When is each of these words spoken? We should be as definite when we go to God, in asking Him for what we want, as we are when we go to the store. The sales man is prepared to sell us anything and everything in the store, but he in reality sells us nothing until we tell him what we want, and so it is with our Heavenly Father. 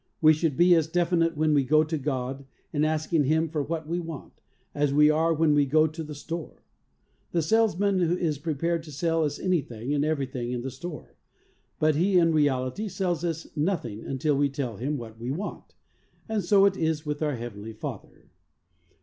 We 0.19 0.33
should 0.33 0.57
be 0.57 0.73
as 0.73 0.87
definite 0.87 1.37
when 1.37 1.53
we 1.53 1.63
go 1.63 1.83
to 1.83 1.95
God, 1.99 2.47
in 2.73 2.83
asking 2.83 3.25
Him 3.25 3.47
for 3.49 3.61
what 3.61 3.87
we 3.87 3.99
want, 3.99 4.41
as 4.73 4.91
we 4.91 5.11
are 5.11 5.31
when 5.31 5.53
we 5.53 5.67
go 5.67 5.85
to 5.85 6.01
the 6.03 6.15
store. 6.15 6.63
The 7.33 7.43
sales 7.43 7.77
man 7.77 7.99
is 8.01 8.39
prepared 8.39 8.81
to 8.81 8.91
sell 8.91 9.23
us 9.23 9.37
anything 9.37 9.93
and 9.93 10.03
everything 10.03 10.53
in 10.53 10.63
the 10.63 10.71
store, 10.71 11.15
but 11.77 11.93
he 11.95 12.17
in 12.17 12.31
reality 12.33 12.87
sells 12.87 13.23
us 13.23 13.55
nothing 13.55 14.03
until 14.03 14.35
we 14.35 14.49
tell 14.49 14.77
him 14.77 14.97
what 14.97 15.19
we 15.19 15.29
want, 15.29 15.75
and 16.27 16.43
so 16.43 16.65
it 16.65 16.75
is 16.75 17.05
with 17.05 17.21
our 17.21 17.35
Heavenly 17.35 17.73
Father. 17.73 18.31